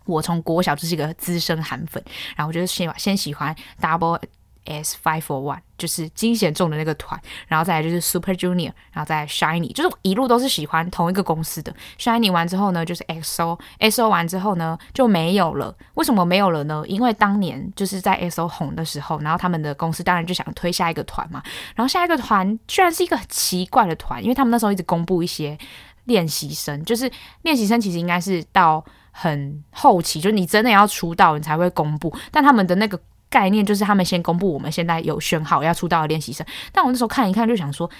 [0.05, 2.03] 我从国小就是一个资深韩粉，
[2.37, 4.21] 然后我就是先先喜欢 Double。
[4.69, 11.73] S Five for One 就是金贤重的那个团，然后再来就是 Super Junior，然后再来 Shiny，就是一路都是喜欢同一个公司的。
[11.99, 15.75] Shiny 完之后呢，就是 XO，XO 完之后呢就没有了。
[15.95, 16.83] 为什么没有了呢？
[16.87, 21.43] 因为当年就是在 XO 红的时候，然后他们的公司当然就想推下一个团嘛。
[21.77, 25.57] 然后下一个团居然是一个很奇怪的团，因为他们那时候一直公布一些
[26.05, 27.11] 练习生，就是
[27.43, 32.99] 练习生其实应该是到很后期，就是你真的要出道你才会公布，但他们的那个。
[33.31, 37.91] 概念就是他们先公布我们现在有选好要出道的练习生，但我那时候看一看就想说，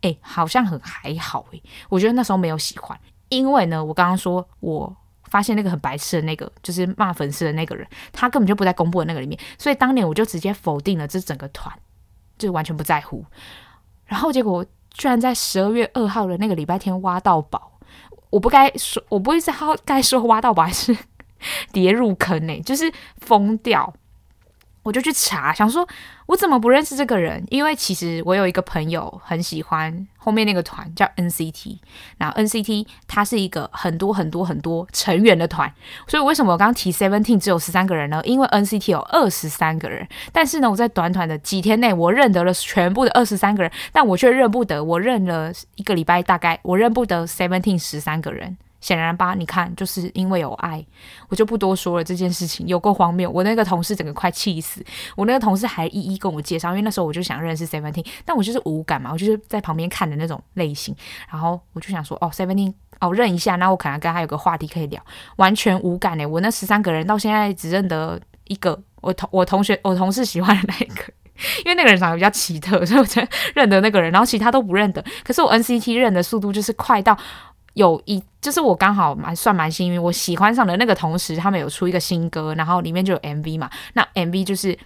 [0.00, 2.98] 哎、好像很还好哎、欸，我觉得那时候没有喜欢，
[3.28, 11.78] 因为呢，我刚刚说我发现那个很白痴的那个就是骂粉丝的那个人，他根本就不在公布的那个里面，所以当年我就直接否定了这整个团，
[12.38, 13.24] 就完全不在乎。
[14.06, 17.72] 然后结果居然在十二月二号的那个礼拜天挖到宝，
[18.30, 20.96] 我不该说，我不会知道该说挖到宝还是
[21.72, 23.92] 跌入坑呢、就是 疯掉。
[24.82, 25.86] 我就去查，想说
[26.26, 27.44] 我怎么不认识这个人？
[27.50, 31.78] 因为其实我有一个朋友很喜欢后面那个团叫 NCT，
[32.16, 35.70] 然后 NCT 它是一个很多很多很多成员的团，
[36.06, 38.22] 所以为什么我刚刚提 Seventeen 只有十三个人呢？
[38.24, 48.56] 因为 NCT 有二十三个人，但是呢，我在短短的几天内，我认得了全部的二十三个人，但我却认不得，我认了一个礼拜，大概我认不得 Seventeen 十三个人。
[48.80, 50.84] 显然吧，你看，就是因为有爱，
[51.28, 52.04] 我就不多说了。
[52.04, 54.84] 这件事情有够荒谬，我那个同事整个快气死。
[55.16, 60.94] 我那个同事还一一跟我介绍，因为那时候我就想认识 Seventeen，但我就是无感嘛，我就是在旁边看的那种类型。
[61.30, 65.04] 然后我就想说，哦，Seventeen，哦，认一下，那我可能跟他有个话题可以聊。
[65.36, 71.02] 完全无感诶、我那十三个人到现在只认得一个，我同 我同学我同事喜欢的那一个，
[71.64, 74.12] 因为那个人长得比较奇特，所以我才认得那个人。
[74.12, 75.04] 然后其他都不认得。
[75.24, 77.18] 可是我 NCT 认的速度就是快到。
[77.78, 83.70] 有一就是我刚好蛮算蛮幸运，我喜欢上的那个同时，他们有出一个新歌，然后里面就有 MV 嘛。
[83.92, 84.76] 那 MV 就是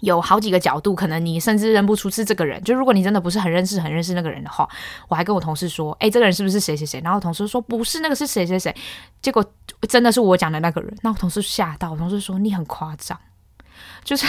[0.00, 2.62] 有好几个角度，可能你甚至认不出是这个人。
[2.62, 4.68] 就如果你真的不是很认识、很认识那个人的话，
[5.08, 8.74] 我还跟我同事说：“哎、这个人是不是谁谁谁？”然后同事说：“不是，那个是谁谁谁。”
[9.22, 9.42] 结果
[9.88, 10.94] 真的是我讲的那个人。
[11.00, 13.18] 那我同事吓到，我同事说：“你很夸张。”
[14.04, 14.26] 就是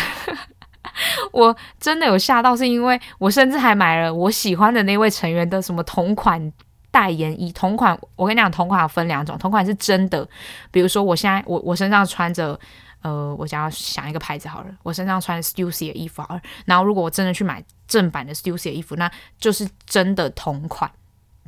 [1.33, 6.53] 我真的有吓到，是因为我甚至还买了我喜欢的那位成员的什么同款。
[6.95, 10.25] 代言衣同款，我跟你讲，同款分两种，同款是真的，
[10.71, 12.57] 比如说我现在我我身上穿着，
[13.01, 20.89] 呃，我想要想一个牌子好了，我身上穿 Stussy 的衣服好了，然后如果我真的去买正版的 Stussy 的衣服，那就是真的同款，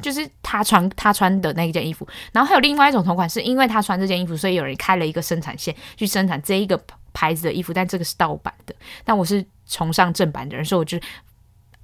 [0.02, 6.78] 就是他穿他穿的那一件衣服，然后还有另外一种同款，是因为他穿这件衣服，所以有人开了一个生产线去生产这一个
[7.14, 11.00] 牌子的衣服，但这个是盗版的，但我是崇尚正版的人，所以我就。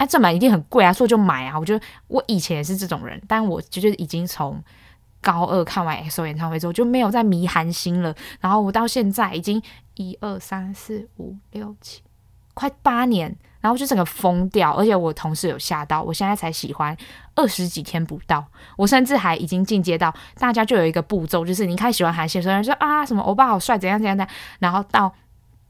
[0.03, 1.57] 哎，正版一定很贵啊，所以就买啊。
[1.57, 4.61] 我觉得我以前也是这种人，但我就是已经从
[5.21, 8.13] 高二看完 XO 演唱会之后就没有再迷韩星了。
[8.41, 9.61] 然后我到现在已经
[9.95, 12.01] 一二三四五六七，
[12.53, 14.73] 快八年，然后就整个疯掉。
[14.73, 16.97] 而且我同事有吓到，我现在才喜欢
[17.35, 25.13] 二十几天不到，我甚至还已经进阶到大家就有一个步骤，就是你开始喜欢韩星，所有人说啊什么欧巴好帅，怎样怎样怎样，然后到。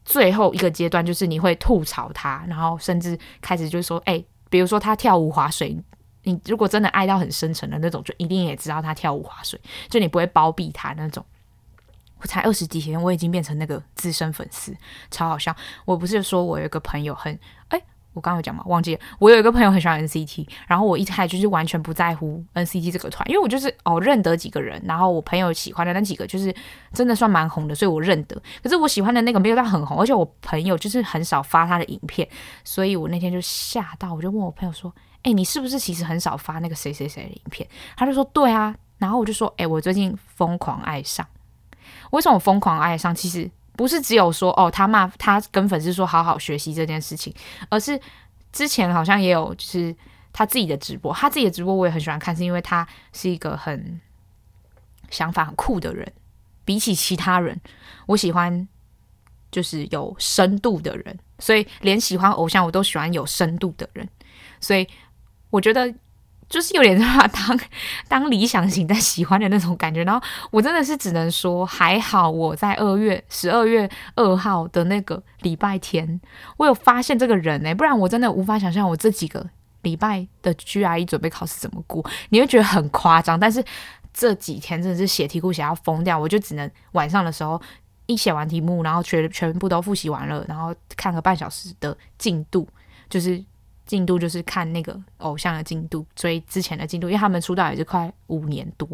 [0.05, 5.77] 最后一个阶段就是你会吐槽他，然后甚至开始就是说，哎、比如说他跳舞划水，
[6.23, 11.25] 你如果真的爱到很深沉的那种，就一定也知道他跳舞划水，就你不会包庇他那种。
[12.19, 14.73] 我才二十几天，我已经变成那个资深粉丝，
[15.11, 15.53] 超好笑。
[15.83, 17.37] 我不是说我有一个朋友很，
[17.67, 17.81] 哎、
[18.13, 19.02] 我刚刚有讲嘛，忘记了。
[19.19, 26.54] 我有一个朋友很喜欢 NCT，然后我一开始就是完全不在乎 NCT 这个团，因为我就是哦认得几个人，然后我朋友喜欢的那几个就是
[26.93, 28.41] 真的算蛮红的，所以我认得。
[28.62, 32.28] 可是我喜欢的那个没有到很红，而且我朋友就是很少发他的影片，
[32.63, 41.26] 所以我那天就吓到，我就问我朋友说：“哎、你是不是其实很少发那个谁谁谁的影片？”他就说：“对啊。”然后我就说：“哎、我最近疯狂爱上。
[42.12, 43.13] 为什么我疯狂爱上？
[43.15, 47.33] 其实。”不是只有说哦，他骂他跟粉丝说好好学习这件事情，
[47.69, 47.99] 而是
[48.51, 49.95] 之前好像也有就是
[50.31, 53.99] 他自己的直播，他自己的直播我也很喜欢看，是因为他是一个很
[55.09, 56.12] 想法很酷的人。
[56.65, 57.59] 比起其他人，
[58.05, 58.65] 我喜欢
[59.51, 64.07] 就是有深度的人，所以连喜欢偶像我都喜欢有深度的人，
[64.62, 64.88] 所以
[65.49, 65.93] 我觉得
[66.49, 67.60] 就是有点让他当
[68.08, 70.03] 当理想型在喜欢的那种感觉。
[70.03, 76.19] 然后我真的是只能说还好，我在二月十二月二号的那个礼拜天，
[76.58, 79.45] 我有发现这个人呢、不然我真的无法想象我这几个
[79.82, 83.39] 礼拜的 GRE 准备考试怎么过，你会觉得很夸张。
[83.39, 83.63] 但是
[84.13, 87.62] 这几天真的是写题库写到疯掉，我就只能晚上的时候。
[88.06, 92.67] 一写完题目，然后全全部都复习完了，然后看个半小时的进度，
[93.10, 93.41] 就是
[93.85, 98.87] 进度就是看那个偶像的进度，追之前的进度，因为他们出道也是快五年多，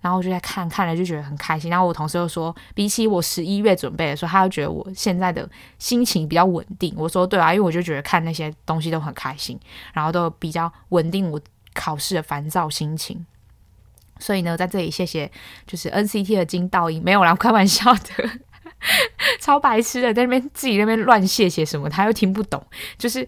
[0.00, 1.70] 然后我就在看，看了就觉得很开心。
[1.70, 6.94] 然后我同事又说，比起我十一月准备的时候，他就觉得我现在的心情比较稳定。
[6.96, 9.58] 我说对啊，因为我就觉得看那些东西都很开心，
[9.92, 11.40] 然后都比较稳定我
[11.72, 13.24] 考试的烦躁心情。
[14.20, 15.30] 所以呢，在这里谢谢，
[15.66, 18.30] 就是 NCT 的金道英，没有啦，开玩笑的，
[19.40, 22.64] 超白痴的，在那边自己那边乱谢谢什么，他又听不懂。
[22.96, 23.26] 就是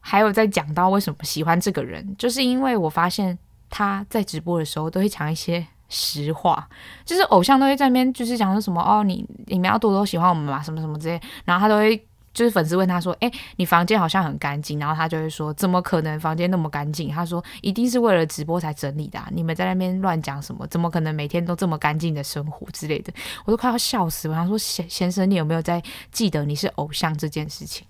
[0.00, 3.38] 还有在讲到为什么喜欢这个人，就是因为我发现
[3.70, 6.68] 他在直播的时候都会讲一些实话，
[7.04, 12.04] 就是偶像都会在那边就是讲说什么哦，你你们要多多喜欢我们嘛，什么什么之类，然后他都会。
[12.34, 19.28] 就是粉丝问他说：“哎、你房间好像很干净。”然后他就会说：“怎么可能房间那么干净？”他说：“一定是为了直播才整理的、啊。
[19.32, 20.64] 你们在那边乱讲什么？
[20.68, 23.12] 怎么可能每天都这么干净的生活之类的？”
[23.44, 24.34] 我都快要笑死了。
[24.34, 25.82] 我想说：“先先生，你有没有在
[26.12, 27.84] 记得你是偶像这件事情？”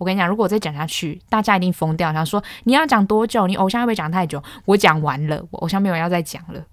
[0.00, 2.12] 我跟你讲，如果我再讲下去，大家一定疯掉。
[2.12, 3.46] 想说你要讲多久？
[3.46, 4.42] 你偶像会不会讲太久？
[4.64, 6.64] 我讲完了，我偶像没有要再讲了。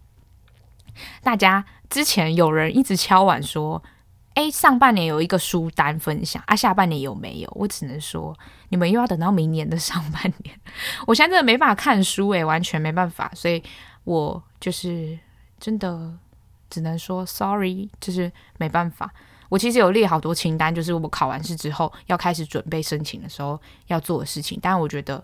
[1.22, 3.84] 大家之前有人一直敲碗说。
[4.34, 7.52] 哎，上半年有一个书单分享啊，下半年有没有？
[7.56, 8.38] 我只能说，
[8.70, 10.56] 你们又要等到明年的上半年。
[11.08, 13.64] 我现在真的没办法看书，哎，完全没办法，所以
[14.04, 15.18] 我就是
[15.60, 16.14] 真的
[16.70, 19.12] 只能说 sorry，就是没办法。
[19.50, 25.24] 我其实有列好多清单，就是我考完试之后要开始准备申请的时候要做的事情，但我觉得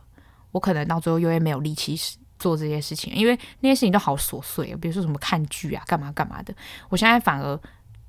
[0.51, 1.95] 我可能到最后又会没有力气
[2.39, 6.53] 做这些事情，因为那些事情都好琐碎，比如说什么看剧啊、干嘛干嘛的。
[6.89, 7.59] 我现在反而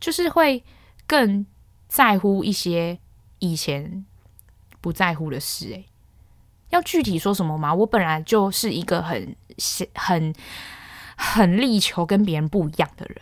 [0.01, 0.65] 就是会。
[1.07, 1.45] 更
[1.87, 2.99] 在乎一些
[3.39, 4.07] 以前
[4.81, 5.87] 不在乎的事，诶，
[6.71, 7.75] 要具体说什么吗？
[7.75, 9.37] 我本来就是一个很
[9.95, 10.35] 很
[11.15, 13.21] 很力求跟别人不一样的人，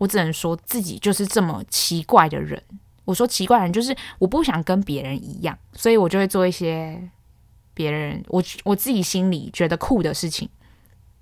[0.00, 2.60] 我只能说自己就是这么奇怪的人。
[3.04, 7.00] 我说奇怪的人就是我不想跟别人一样，所以我就会做一些
[7.74, 10.48] 别人我我自己心里觉得酷的事情，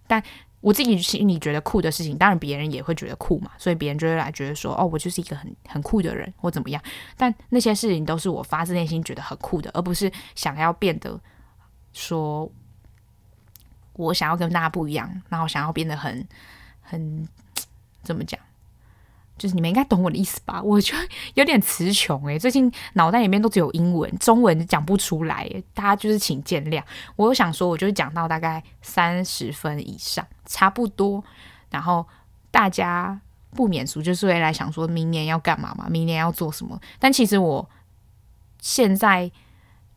[0.06, 0.22] 但。
[0.60, 6.82] 我自己心里觉得酷的事情，当然别人也会觉得酷嘛，所以别人就会来觉得说，哦，我就是一个很很酷的人，或怎么样。
[7.16, 11.18] 但那些事情都是我发自内心觉得很酷的，而不是想要变得
[11.92, 12.50] 说，
[13.92, 16.26] 我想要跟大家不一样，然后想要变得很
[16.82, 17.28] 很
[18.02, 18.40] 怎么讲？
[19.38, 20.60] 就是你们应该懂我的意思吧？
[20.64, 20.94] 我就
[21.34, 26.82] 有点词穷诶，最近脑袋里面都只有英文，中文讲不出来，大家就是请见谅。
[27.16, 31.22] 我有想说，我就是讲到大概三十分以上，差不多。
[31.70, 32.06] 然后
[32.50, 33.20] 大家
[33.52, 35.86] 不免俗，就是会来想说明年要干嘛嘛？
[35.88, 36.78] 明年要做什么？
[36.98, 37.68] 但其实我
[38.60, 39.30] 现在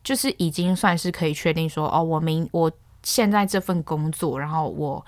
[0.04, 2.70] 就是已经算是可以确定说，哦，我明我
[3.02, 5.04] 现在这份工作，然后我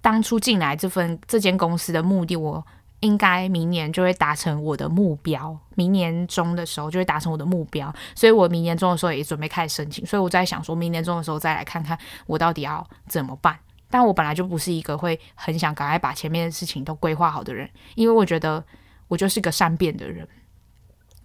[0.00, 2.66] 当初进来这份这间公司的目的，我。
[3.00, 13.56] 应该明年就会达成我的目标，明年中的时候就会达成我的目标，所以我明年中的时候也准备开始申请，所以我在想说明年中的时候再来看看我到底要怎么办。
[13.88, 18.62] 但我本来就不是一个会很想赶快把前面的事情都规划好的人，因为我觉得
[19.06, 20.26] 我就是个善变的人，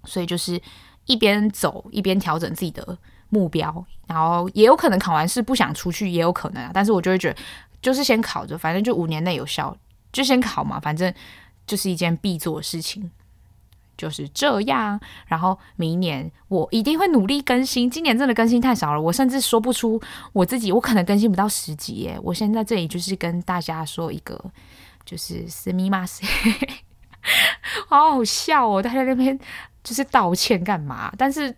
[0.05, 0.61] 所以就是
[1.05, 2.97] 一边走一边调整自己的
[3.29, 7.37] 目标，然后也有可能考完试不想出去，也有可能啊，但是我就会觉得
[7.81, 9.75] 就是先考着，反正就五年内有效，
[10.11, 11.11] 就先考嘛，反正。
[11.66, 13.10] 就是一件必做的事情，
[13.96, 14.98] 就是这样。
[15.26, 17.90] 然后明年我一定会努力更新。
[17.90, 20.00] 今年真的更新太少了，我甚至说不出
[20.32, 22.18] 我自己，我可能更新不到十集耶。
[22.22, 24.42] 我现在这里就是跟大家说一个，
[25.04, 26.68] 就是すみません，
[27.88, 28.82] 好好笑哦！
[28.82, 29.38] 大家那边
[29.84, 31.12] 就是道歉干嘛？
[31.18, 31.54] 但是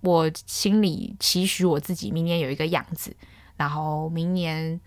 [0.00, 3.16] 我心里期许我自己明年有一个样子，
[3.56, 4.80] 然后明年。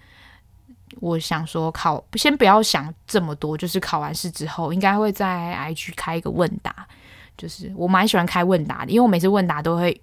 [1.01, 6.87] 我想说考，先不要想这么多，就是考完试之后，应该会在 IG 开一个问答。
[7.37, 9.99] 就是我蛮喜欢开问答的，因为我每次问答都会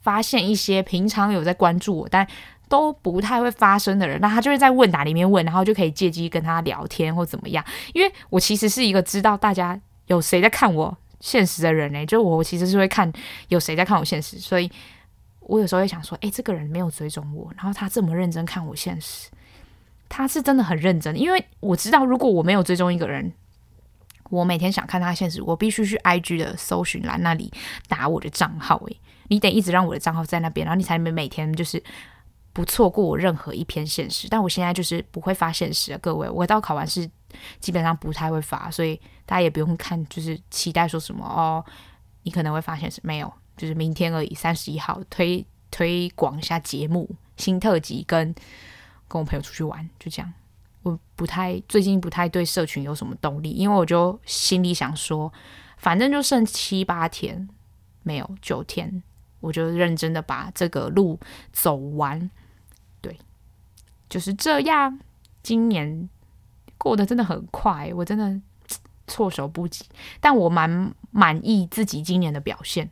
[0.00, 2.26] 发现一些平常有在关注我，但
[2.68, 7.64] 都不太会发声的人，那他就会在问答里面问，然后就可以借机跟他聊天或怎么样。
[7.92, 13.12] 因为我其实是一个知道大家有谁在看我现实的人呢、就我其实是会看
[13.48, 14.70] 有谁在看我现实，所以
[15.40, 19.28] 我有时候会想说，诶，这个人没有追踪我，然后他这么认真看我现实。
[20.08, 23.32] 他是真的很认真，因为我知道，如果我没有追踪一个人，
[24.30, 27.52] 我每天想看他现实，我必须去 IG 的搜寻栏那里
[27.88, 28.76] 打我的账号。
[28.86, 31.82] 诶，你得一直让我的账号在那边，然后你才能每天就是
[32.52, 34.28] 不错过我任何一篇现实。
[34.28, 37.08] 但我现在就是不会发现实啊，各位，我到考完试
[37.60, 41.64] 基本上不太会发，所以大家也不用看，就是期待说什么哦，
[42.22, 44.34] 你可能会发现是，没有，就是明天而已。
[44.34, 48.34] 三十一号推推广一下节目新特辑，跟
[49.08, 50.32] 跟我朋友出去玩，就这样。
[50.82, 55.32] 我不太最近不太对社群有什么动力，因为我就心里想说，
[55.76, 57.48] 反正就剩七八天，
[58.04, 59.02] 没有九天，
[59.40, 61.18] 我就认真的把这个路
[61.52, 62.30] 走完。
[63.00, 63.18] 对，
[64.08, 65.00] 就是这样。
[65.42, 66.08] 今年
[66.76, 68.40] 过得真的很快，我真的
[69.06, 69.84] 措手不及，
[70.20, 72.88] 但我蛮满意自己今年的表现。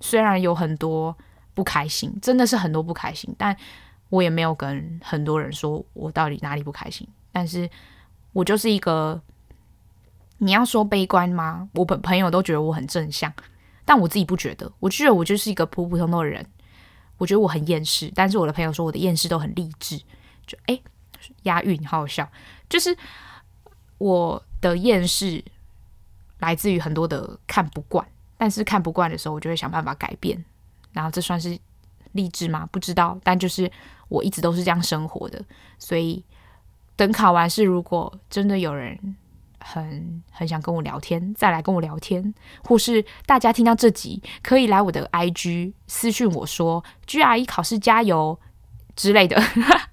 [0.00, 1.16] 虽然有很多
[1.54, 3.56] 不开心，真的是很多不开心，但
[4.08, 7.06] 我也没有跟很多人说我到底哪里不开心。
[7.32, 7.68] 但是
[8.32, 9.20] 我就是一个，
[10.38, 11.68] 你要说悲观吗？
[11.74, 13.32] 我朋朋友都觉得我很正向，
[13.84, 14.70] 但我自己不觉得。
[14.80, 16.44] 我觉得我就是一个普普通通的人。
[17.16, 20.00] 我觉得我很厌世，但是我的朋友说我的厌世都很励志。
[20.46, 20.80] 就诶，
[21.42, 22.30] 押韵，好好笑。
[22.68, 22.96] 就是
[23.98, 25.44] 我的厌世
[26.38, 28.06] 来自于很多的看不惯，
[28.36, 30.44] 但是看不惯的时候，我就会想办法改变。
[30.92, 31.58] 然后这算是
[32.12, 32.68] 励志吗？
[32.72, 33.18] 不知道。
[33.22, 33.70] 但就是
[34.08, 35.42] 我一直都是这样生活的，
[35.78, 36.24] 所以。
[36.96, 38.98] 等考完试，如果真的有人
[39.60, 42.34] 很很想跟我聊天，再来跟我聊天，
[42.64, 48.36] 或是大家听到这集，可以来我的 IG 私讯我说 “GRE 考试加油”
[48.96, 49.40] 之类的。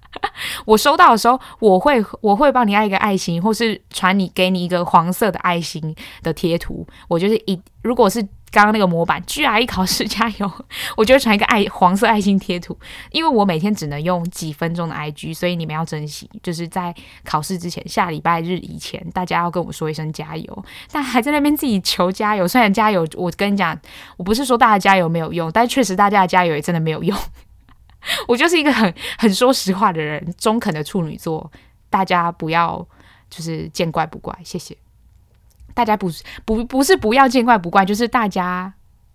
[0.66, 5.94] 我收到的时候，我会我会帮你按一个爱心，或是传你给你一个黄色的爱心
[6.24, 6.84] 的贴图。
[7.06, 8.26] 我就是一如果是。
[8.50, 10.50] 刚刚那个模板，GRE 考试加油！
[10.96, 12.78] 我就会传一个爱黄色爱心贴图，
[13.10, 16.30] 因为我每天只能用几分钟的 IG，所以你们要珍惜。
[16.42, 16.94] 就是在
[17.24, 20.64] 考试之前，下礼拜日以前，大家要跟我说一声加油。
[20.90, 23.78] 但还在那边自己求加油，虽然加油，我跟你讲，
[24.16, 27.18] 我不是说大家加油没有用，但确实大家的加油也真的没有用。
[28.28, 31.50] 我就是一个很很说实话的人，中肯的处女座，
[31.90, 32.86] 大家不要
[33.28, 34.76] 就是见怪不怪，谢谢。
[35.76, 36.10] 大家不
[36.46, 38.72] 不不是不要见怪不怪，就是大家，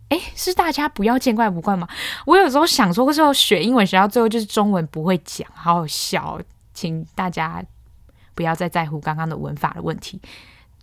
[0.09, 1.87] 诶，是大家不要见怪不怪吗？
[2.27, 6.39] 我有时候想说，时候学英文学到最后就是中文不会讲，好好笑。
[6.71, 7.63] 请大家
[8.35, 10.21] 不要再在乎刚刚的文法的问题，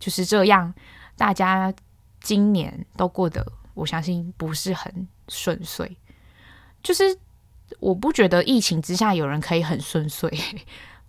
[0.00, 0.74] 就是这样。
[1.16, 1.72] 大家
[2.20, 5.96] 今年都过得，我相信不是很顺遂。
[6.82, 7.16] 就是
[7.78, 10.28] 我不觉得疫情之下有人可以很顺遂。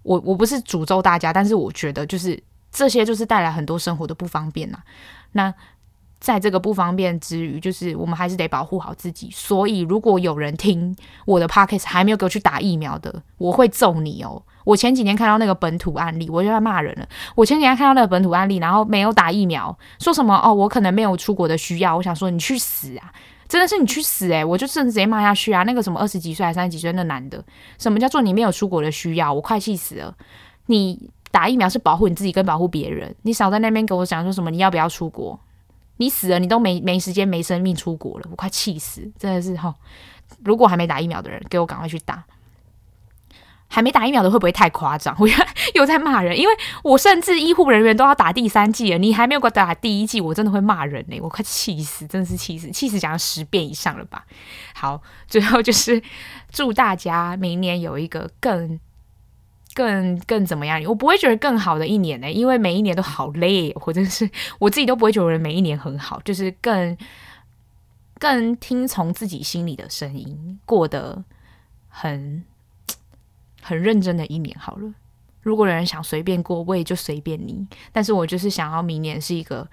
[0.03, 2.39] 我我不是诅咒大家，但是我觉得就是。
[2.71, 4.83] 这些就是带来很多生活的不方便呐、啊。
[5.33, 5.53] 那
[6.19, 9.29] 在这个不方便之余，就是我们还是得保护好自己。
[9.31, 10.93] 所以，如果有人听
[11.25, 14.43] 我的 podcast 还没有给我去打疫苗的，我会揍你哦！
[14.65, 17.07] 我前几天看到那个本土案例，我就要骂人了。
[17.35, 21.95] 我前几天看到那个本土案例，然后没有打疫苗，说什么哦，我可能没有出国的需要。
[21.95, 23.13] 我想说，你去死啊！
[23.47, 25.63] 真的是你去死诶、我就甚至直接骂下去啊！
[25.63, 27.41] 那个什么二十几岁还三十几岁那男的，
[27.77, 29.31] 什么叫做你没有出国的需要？
[29.31, 30.13] 我快气死了！
[30.65, 31.09] 你。
[31.31, 35.39] 打疫苗是保护你自己跟保护别人，你少在那边给我讲说什么你要不要出国？
[35.97, 39.01] 你死了你都没没时间没生命出国了，我快气死！
[39.17, 39.75] 真的是哈，
[40.45, 42.23] 如果还没打疫苗的人，给我赶快去打。
[43.67, 45.15] 还没打疫苗的会不会太夸张？
[45.19, 45.35] 我又
[45.75, 46.53] 又在骂人，因为
[46.83, 54.25] 我甚至医护人员都要打第三剂了，你还没有给我打第一剂，我真的会骂人呢、我快气死，真的是气死，气死讲了十遍以上了吧？
[54.73, 56.01] 好，最后就是
[56.49, 58.79] 祝大家明年有一个更。
[59.79, 60.83] 更更怎么样？
[60.83, 66.97] 我不会觉得更好的一年呢、因为每一年都好累，或者是我自己都不会觉得每一年很好，就是更
[68.19, 71.23] 更听从自己心里的声音，过得
[71.87, 72.43] 很
[73.61, 74.93] 很认真的一年好了。
[75.41, 77.65] 如果有人想随便过，我也就随便你。
[77.93, 79.65] 但是我就是想要明年是一个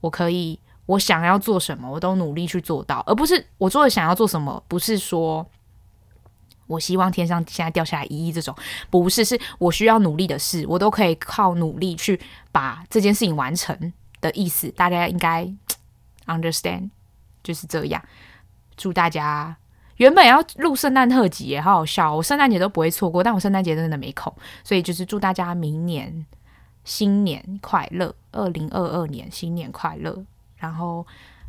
[0.00, 5.44] 我可以我想要做什么，我都努力去做到，而不是我做的想要做什么，不是说。
[6.70, 8.54] 我希望天上现在掉下来一亿这种，
[8.88, 12.18] 不是，是我需要努力的事，我都可以靠努力去
[12.52, 15.52] 把这件事情完成的意思，大家应该
[16.26, 16.90] understand，
[17.42, 18.02] 就是这样。
[18.76, 19.56] 祝大家
[19.96, 24.32] 原本要录圣诞特辑耶，好好笑，我圣诞节都不会错过，但我圣诞节真的没空，
[24.64, 26.24] 所以就是祝大家明年
[26.84, 30.24] 新年快乐，二零二二年新年快乐，
[30.56, 31.06] 然后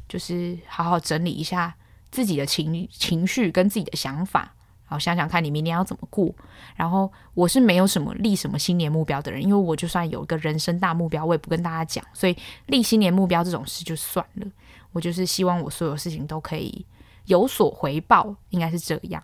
[0.10, 1.74] 就是好好整理一下
[2.12, 4.54] 自己的情情绪跟自己的想法。
[4.92, 6.30] 好，想想看你明年要怎么过。
[6.76, 12.04] 然后我是没有什么立什么新年目标的人，因为我就算有一个人生大目标，我也不跟大家讲。
[12.14, 14.48] 所以立新年目标这种事就算了。
[14.92, 16.86] 我就是希望我所有事情都可以
[17.24, 19.24] 有所回报，应该是这样。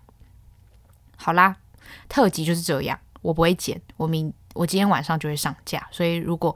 [1.18, 1.58] 好啦，
[2.08, 3.82] 特辑就是这样，我不会剪。
[3.98, 5.86] 我明我今天晚上就会上架。
[5.92, 6.56] 所以如果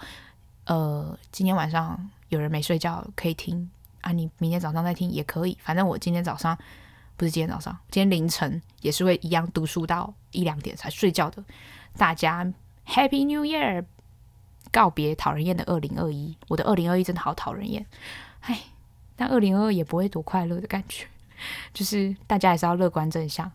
[0.67, 5.57] 呃今天晚上有人没睡觉可以听啊，你明天早上再听也可以。
[5.61, 6.57] 反正我今天早上
[7.21, 11.43] 不是今天早上，今天凌晨也是会一样读书到一两点才睡觉的。
[11.95, 12.43] 大家
[12.87, 13.85] Happy New Year！
[14.71, 17.85] 告别讨人厌的二零二一，我的二零二一真的好讨人厌，
[18.39, 18.59] 唉，
[19.15, 21.05] 但二零二二也不会多快乐的感觉，
[21.71, 23.51] 就是大家还是要乐观正向。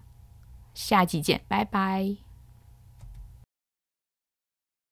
[0.73, 2.26] 下期见，拜拜。